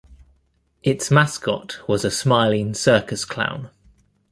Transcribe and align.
Its 0.81 1.11
mascot 1.11 1.77
was 1.87 2.03
a 2.03 2.09
smiling 2.09 2.73
circus 2.73 3.23
clown. 3.23 3.69